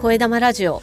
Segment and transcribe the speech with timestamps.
[0.00, 0.80] 声玉ラジオ。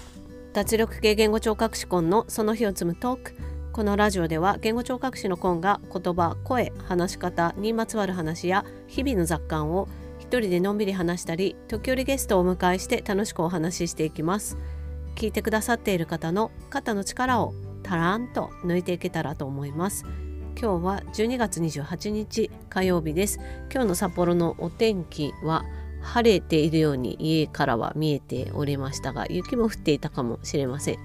[0.54, 3.36] 脱力系言語聴覚士コンのその日を積むトーク。
[3.74, 9.88] このラジオでは言語聴覚士のコンが言葉声話し方にまつわる話や日々の雑感を
[10.20, 14.56] 一人でのんびり話したり時折ゲストをお迎えして楽しくお話ししていきます。
[15.16, 20.06] 聞いてくださっている方の肩の力をたらんと抜いていけたらと思います。
[20.62, 23.40] 今日は12月28日火曜日です。
[23.72, 25.66] 今日の札幌のお天気は
[26.02, 30.98] 晴れているように家からは見えておりましたが雪も降っていたかもしれません。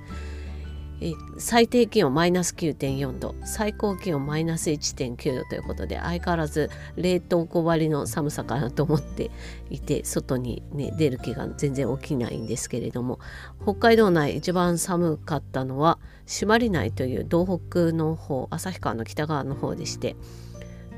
[1.38, 9.32] 最低気温マイナス9.4度最高気温マイナス1.9度ということで相変わらず冷凍庫張りの寒さかなと思って
[9.68, 13.18] いて外に、ね、出る気が全然起きないんですけれども
[13.62, 20.14] 北海道内一番寒かったのは朱鞠内という道北の方旭川の北側の方でして、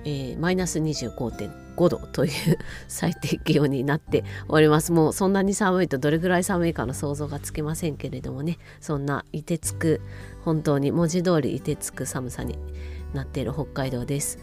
[0.04, 4.92] えー、マイナス25.9 5度という最低気温になっております。
[4.92, 8.58] もうそんなに寒いとどれぐらい寒いかの想像がつきませんけれどもね。
[8.80, 10.00] そんな凍てつく
[10.42, 12.58] 本当に文字通り凍てつく寒さに
[13.12, 14.38] なっている北海道です。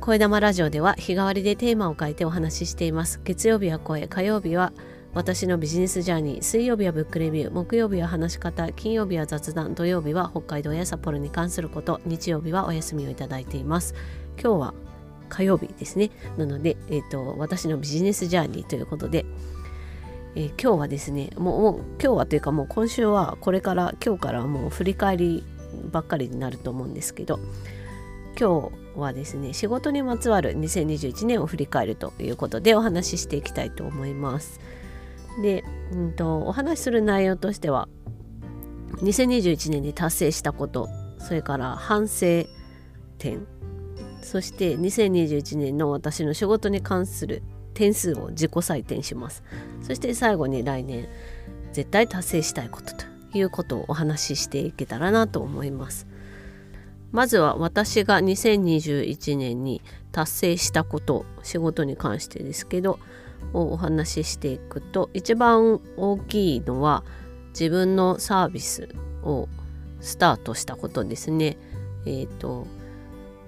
[0.00, 3.20] 声玉ラジオでは日替わりでテーマを変えてお話ししています。
[3.24, 4.72] 月曜日は声火曜日は
[5.14, 13.94] 私のビジネスジャーニー水曜日はブックレビュー木曜日は話し方金曜日は雑談土曜日は北海道や札幌に関すること日曜日はお休みをいただいています。
[14.38, 14.74] 今日は
[15.28, 19.24] 火曜日ですねなので、えーと、私のビジネスジャーニーということで、
[20.34, 25.44] えー、今日はですねもう今日はというかもう今週はこれから今日からもう振り返り
[25.90, 27.38] ばっかりになると思うんですけど
[28.38, 34.60] 今日はですね仕事にまつわる2021年を振り返るということでお話ししていきたいと思います。
[35.42, 37.88] で、うんと、お話しする内容としては
[38.98, 40.88] 2021年に達成したこと
[41.18, 42.44] それから反省
[43.18, 43.46] 点
[44.24, 47.42] そして2021年の私の仕事に関する
[47.74, 49.44] 点数を自己採点します
[49.82, 51.08] そして最後に来年
[51.72, 56.06] 絶対達成したいことということをお話ししていけたらなと思います
[57.12, 62.98] まずは私が2021年に達成したこと仕事に関してですけど
[63.52, 67.04] をお話ししていくと一番大きいのは
[67.50, 68.88] 自分のサービス
[69.22, 69.48] を
[70.00, 71.56] スタートしたことですね。
[72.04, 72.66] えっ、ー、と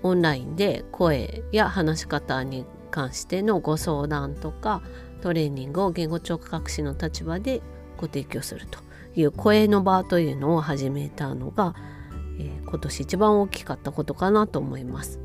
[0.06, 4.82] オンラインで声や話し方に関してのご相談とか
[5.20, 7.60] トレーニングを言語聴覚士の立場で
[7.96, 8.78] ご提供すると
[9.16, 11.74] いう声の場というのを始めたのが、
[12.38, 15.18] えー、今年一番大きかったことかなと思います。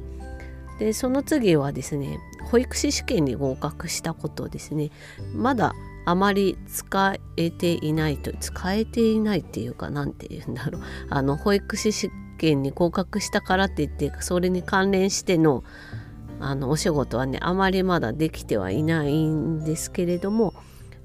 [0.80, 2.18] でその次はですね
[2.50, 4.90] 保育士試験に合格したことですね
[5.32, 5.76] まだ
[6.06, 10.82] あまり使えていないと使えていないっていうか何て言うんだろう
[11.12, 15.64] あの保育士試験に合格したからって言ってそれに関連しての
[16.40, 20.54] あのお仕事はねあまりまだできてはいないんですけれども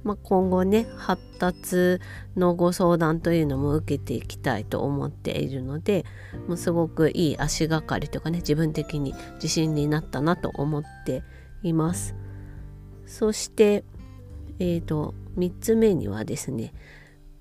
[0.02, 1.98] まあ、今後ね発達
[2.36, 6.04] のご相談というのも受けていきたいと思っているので
[6.46, 11.24] もうすごくいい足がかりとかね自分的に自信になったなと思って
[11.64, 12.14] います。
[13.04, 13.82] そして
[14.58, 16.72] えーと、3つ目にはですね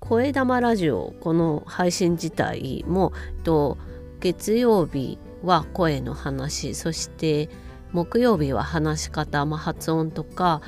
[0.00, 3.78] 声玉ラジオこの配信自体もと
[4.20, 7.48] 月曜日は声の話そして
[7.92, 10.60] 木曜日は話し方、まあ、発音とか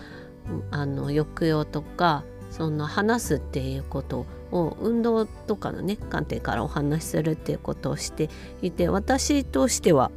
[0.70, 8.30] あの抑揚とかその話すっていうことを運動とかのね観点からお話しするっていうことをして
[8.62, 10.10] いて私としては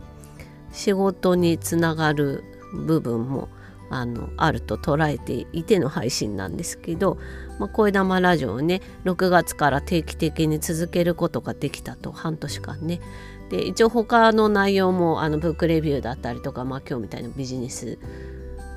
[0.72, 2.44] 仕事につながる
[2.74, 3.50] 部分も
[3.91, 7.18] あのあると捉えていての配信なんですけど、
[7.59, 13.02] まあ、声玉ラジオをね6月から定期的に続けることができたと半年間ね。
[13.50, 18.00] で一応他の内容もあのブックレビューだったりとか、まあ、今日みたいなビジネス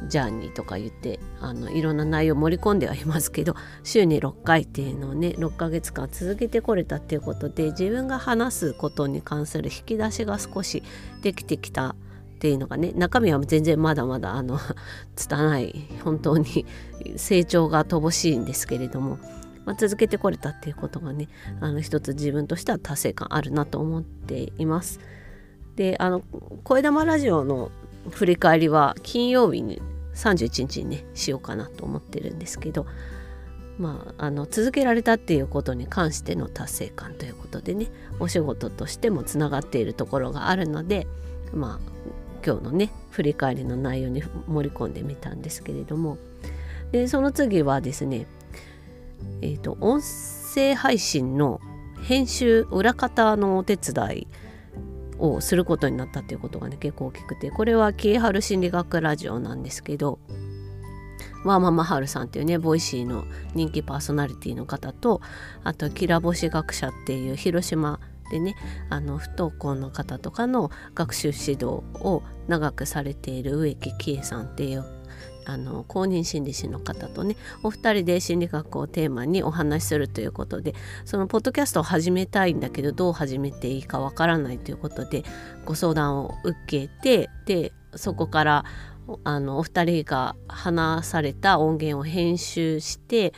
[0.08, 3.54] ジャーニーとか言ってあのいろんな内容盛り込んではいますけど
[3.84, 10.82] 週に6回っていうのをね6ヶ月間続けてこれたっていうことで自分が話すことに関する引き出しが少し
[11.22, 11.94] できてきた
[12.34, 14.58] っていうのがね中身は全然まだまだあの
[15.16, 16.66] 拙い本当に
[17.16, 19.18] 成長が乏しいんですけれども、
[19.64, 21.28] まあ、続けてこれたっていうことがね
[21.60, 25.00] あの一つ自分としては達成感あるなと思っています。
[25.76, 26.22] であの
[26.62, 27.70] 声玉ラジオの
[28.10, 29.80] 振り返りは金曜日に
[30.14, 32.86] 31日にねしようかなと思ってるんですけど
[33.78, 37.88] まああの続けられたっていうことに関しての達成感ということでね
[38.20, 41.06] お仕事としてもつながっているところがあるので
[41.52, 42.13] まあ
[42.44, 46.18] 今日のね振り返りの内容に盛り込んでみたんですけれども。
[46.92, 48.26] でその次はですね
[49.40, 51.60] えっ、ー、と音声配信の
[52.02, 54.26] 編集裏方のお手伝い
[55.18, 60.18] をすることになったっていうことがね結構大きくてこれはキーハル心理学ラジオなんですけど
[61.44, 63.24] ワーママハルさんっていうねボイシーの
[63.54, 65.20] 人気パーソナリティの方と
[65.62, 68.00] あときらぼし学者っていう広島
[68.30, 68.54] でね
[68.90, 74.84] あの不登校の方とかの学習指導を長くされている植木喜恵さんっていう
[75.46, 80.74] あの公認心理師の方とねお二人で心理学をテーマにお話しするということで
[81.04, 85.22] そのポッドキャストを始めたいんだけどどう始めていいかわからないということで
[85.64, 88.64] ご相談を受けてでそこから
[89.24, 93.34] あのお二人が話された音源を編集して、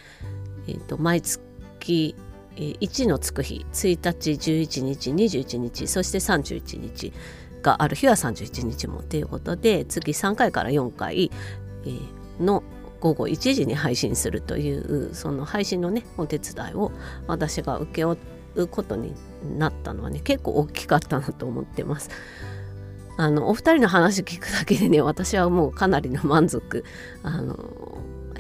[0.69, 2.15] えーと、毎月
[2.57, 7.13] 1のつく日1日11日21日そして31日
[7.63, 11.31] がある日は31日もということで月3回から4回
[12.41, 12.63] の
[13.01, 16.93] 午後1時に配信するというその配信のねお手伝いを
[17.27, 18.19] 私が請け負
[18.55, 19.15] うことに
[19.59, 22.11] なったのはね結構大きかったなと思ってます。
[23.19, 26.85] あのお二人の話聞くだけでね私はもうかなりの満足
[27.23, 27.57] あの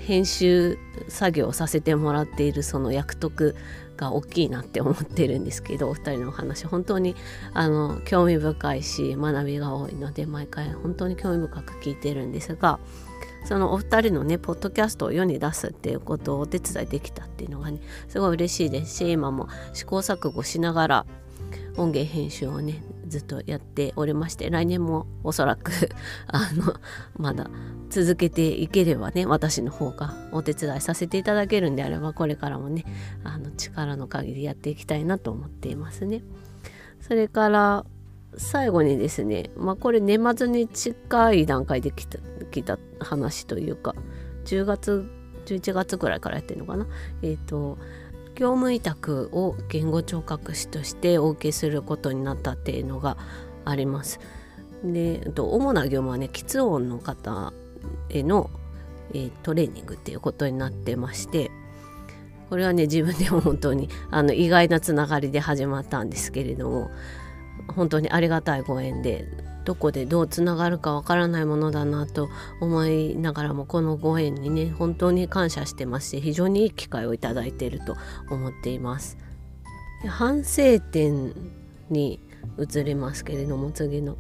[0.07, 3.57] 編集作業をさせてもらっているその役得
[3.97, 7.17] が大きいなって思ってるんですけどお二人のお話本当に
[7.55, 12.79] あの興味深いし学びが多いので毎回本当に興味深く聞いてるんですが
[13.45, 21.07] そのお二人のねポッドキャストを世に出すっていうことをお手伝いできたっていうのがねすごい嬉しいですし今も試行錯誤しながら
[21.77, 25.73] 音源編集をねずっとやっておりまして来年もおそらく
[26.27, 26.75] あの
[27.17, 27.51] まだ
[27.89, 32.85] 続けていければね私の方がお手伝いさせていただけるんであればこれからもね
[33.25, 36.23] あの力の限りやっていきたいなと思っていますね。
[37.01, 37.85] それから
[38.37, 42.19] 最後にですね、まあ、これ年末に近い段階で来た
[42.51, 43.95] 来た話というか
[44.45, 45.09] 10月
[45.47, 46.87] 11月ぐらいからやってるのかな？
[47.23, 47.79] えっ、ー、と
[48.37, 53.17] 業務委託を言語聴覚士としてお受けすることになったっていうのが
[53.65, 54.21] あります。
[54.85, 57.55] で主な業務はね喫音の方
[58.11, 58.51] への、
[59.15, 61.51] えー、トレーニングっていうことになってまして
[62.51, 66.91] これはね自分でも本当にあの意外なつながりで始まったんですけれども
[67.75, 69.27] 本当にありがたいご縁で
[69.67, 72.31] どこでどうつながるかわからないものだなと
[72.61, 77.97] 思いながらもこのご縁にね本当に感謝してますし非常にいい機会をいただいていると
[78.31, 79.19] 思っています。
[80.07, 81.35] 反省点
[81.91, 82.21] に
[82.59, 84.17] 移りますけれども次の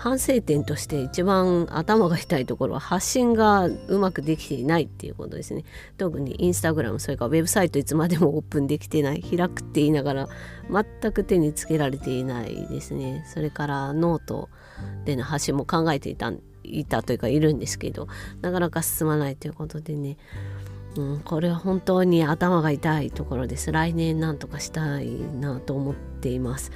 [0.00, 5.64] 反省点として一番頭が痛いところは発信がうまくできていないっていうことですね
[5.98, 10.28] 特にインスタグラムそれからウェブサイトいつまでもオープンできてない開くって言いながら
[10.70, 14.48] 全く手につけられていないですねそれからノート
[15.04, 16.32] での発信も考えていた
[16.62, 18.08] いたというかいるんですけど
[18.40, 20.16] なかなか進まないということでね
[20.96, 23.70] うん、これは本当に頭が痛いところです。
[23.70, 25.08] 来年なんとかしたい
[25.38, 26.72] なと思っています。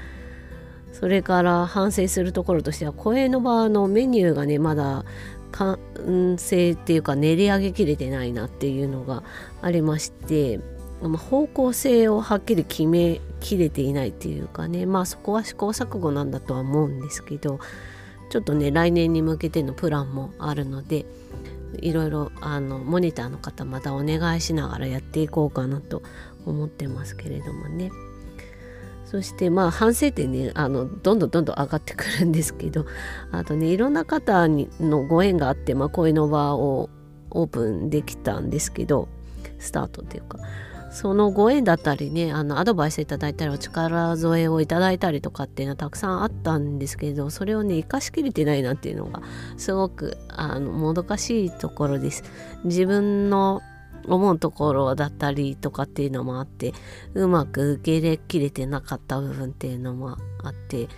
[0.94, 5.04] それから反省するところとしては声の場のメニューがねまだ
[5.50, 5.78] 完
[6.38, 9.24] 成っていうか練り上げきれてないなっていうのが
[9.60, 10.60] ありまして
[11.02, 17.58] 方向性をはっきり決めきれていないっていうかねまあそこは試行錯誤なんだとは思うんですけど
[18.30, 21.06] ちょっとね来年に向けてのプランもあるので
[21.80, 26.02] いろいろあのモニターの方またお願いしながらやっていこうかなと
[26.46, 27.90] 思ってますけれどもね。
[29.14, 32.84] そしてまあ反省点ねあのどんどんどんどん上がってくるんですけど
[33.30, 36.90] あとねいろんな方にのご縁があって、まあ、声の場を
[37.30, 39.06] オープンできたんですけど
[39.60, 40.40] スタートっていうか
[40.90, 49.22] そのご縁だったりねあのアドバイスいただいたりお力添えをいただいたりとかっていうのはたくさんあったんですけどそれをね生かしきれてないなっていうのが
[49.56, 52.24] すごくあのもどかしいところです。
[52.64, 53.62] 自分の
[54.06, 56.72] 思うところだったりとかっていうのもあって
[57.14, 60.88] うまく受け入れきれてなかった部分っていうのもあって、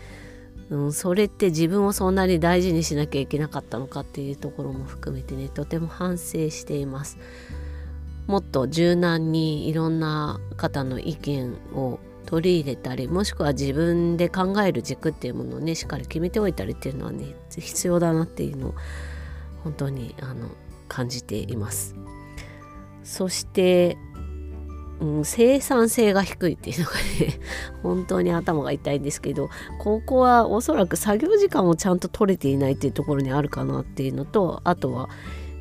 [0.71, 7.19] うん、それって自分をそんなに大事にしなきゃいけなかったのかっていうところも含めてねとても反省しています。
[8.27, 18.75] もっと柔軟にいろんな方の意見を取り入れたりもしくは自分で考える軸っていうものをねしっかり決めておいたりっていうのはね必要だなっていうのを
[19.63, 20.49] 本当にあの
[20.89, 21.95] 感じています。
[23.07, 23.97] そして、
[25.01, 27.01] うん、生産性が低いっていうのがね
[27.83, 29.49] 本当に頭が痛いんですけど
[29.79, 35.09] ここはおそらく作業時間をちゃんと取れていないっていうところにあるかなっていうのとあとは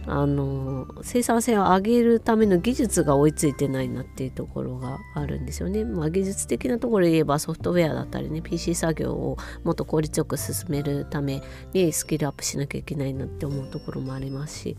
[0.08, 5.84] あの生産性を上げるための技術が追いついてないなっていうところがあるんですよね。
[5.84, 11.42] まあ、技術的なところで言えばソフトウェアだったりね PC 作業をもっと効率よく進めるため
[11.74, 14.78] にスキルアップしなきゃいけないなって思うところもありますし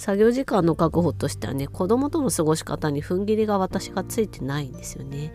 [0.00, 5.30] 作業時間の確保としてはね子供との過ごし方に踏ん切りが私がついてないんですよね。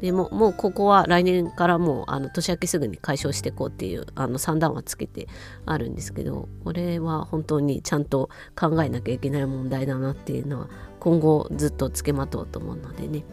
[0.00, 5.28] でももうここは来年からもうあの年明けすぐに解消していこうっていうあの算段はつけて
[5.64, 13.24] あるんですけどこれは本当にちゃんと考えなきゃいけない問題だなっていうのは今後ずっとつけまとうと思うのでね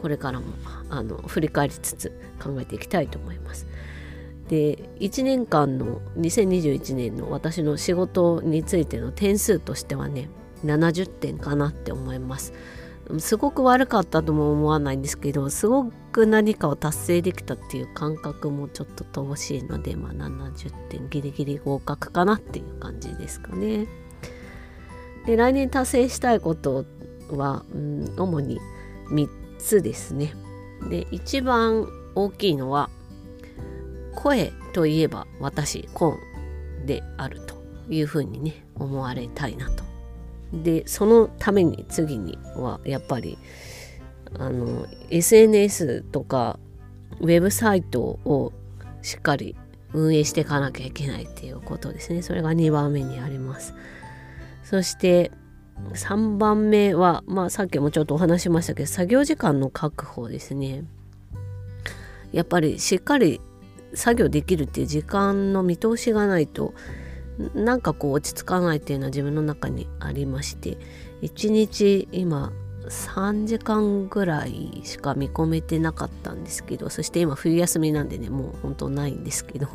[0.00, 0.46] これからも
[0.88, 3.66] あの振り返りつつ考えていきたいと思います。
[4.52, 10.28] で1年間の2021年の私の仕事についての点数としてはね
[10.62, 12.52] 70点かなって思います。
[13.18, 23.86] すごく悪かったとも思わないんですけどすごく何かを達成できたっていう感覚もちょっと乏しいので、まあ、70点ギリギリ合格かなっていう感じですかね。
[25.24, 26.84] で来年達成したいこと
[27.30, 28.60] は、うん、主に
[29.08, 29.28] 3
[29.58, 30.34] つですね。
[30.90, 32.90] で一番大きいのは
[34.14, 36.18] 声といえば私コ
[36.82, 37.54] ンであると
[37.88, 39.84] いうふうにね思われたいなと。
[40.52, 43.38] でそのために次にはやっぱり
[44.38, 46.58] あの SNS とか
[47.20, 48.52] ウェブサイトを
[49.00, 49.56] しっかり
[49.94, 52.22] 運営していかなきゃいけないっていうことですね。
[52.22, 53.74] それが2番目にあります。
[54.64, 55.30] そして
[55.94, 60.84] 3番目は、まあ、さっきもちょっとお話しましたけど作業時間の確保ですね。
[62.32, 63.40] やっぱりしっかり
[63.94, 66.74] 作業できるっていう時間の見通しがないと
[67.54, 70.78] なんかこう落ち着かないっていうのは自分の中にありまして
[71.22, 72.52] 1日今
[72.88, 79.68] 3時間ぐらいしか見込めてなかったんですけどそして今冬休みなんでねもう本当ないんですけど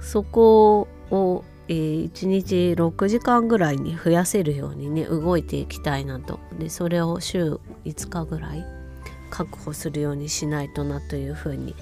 [0.00, 6.38] そこを、えー、1日6時間ぐらいに増やせるようにね動いていきたいなと。
[6.58, 8.64] でそれを週5日ぐらい
[9.30, 11.74] 確保するようにしないとなというふうに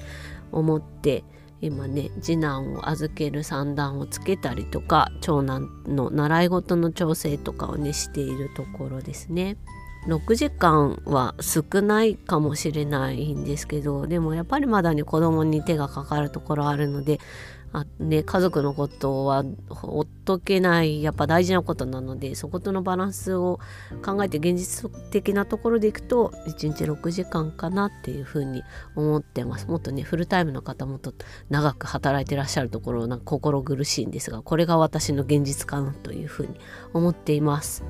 [0.52, 1.24] 思って
[1.60, 9.56] 今ね次男を預ける算段をつけたりとか長男の習い事の調整とかをねしているところですね。
[10.08, 17.20] 6時間は少ないかもしれないんですけどでもやっぱりまだに子供に手がかかるところあるので
[17.74, 23.60] あね、家族のことはほっとけないやっぱ大事なことなのでそことのバランスを
[24.04, 28.62] 考えて現実的なところでいくと1日6時間かなっていうふうに
[28.94, 31.14] 思ってますもっとねフルタイムの方もっと
[31.48, 36.54] 長く働いてらっしゃるところなんか心苦しいんですがこれが私の現実かなというふうに
[36.92, 37.84] 思っています。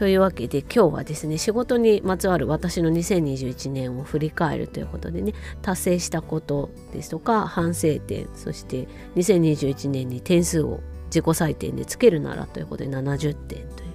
[0.00, 13.92] というわけで今日はですね仕事にまつわる私の2021年を振り返るということでね達成したことですとか反省点そして2021年に点数を自己採点でつけるならということで70点という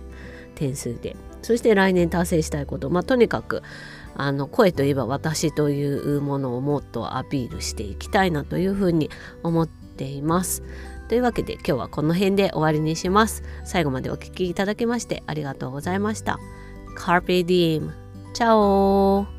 [0.53, 3.63] 点数でそして来年達成したいことまあとにかく
[4.13, 9.09] あの声といえば私というものをもっとアピールしていきたいなというふうに
[9.41, 10.61] 思っています。
[11.07, 13.43] というわけで今日はこの辺で終わりにします。
[13.63, 16.39] 最後までお聴きいただきましてありがとうございました。
[16.97, 17.91] Carpe Diem。
[18.33, 19.34] チャオ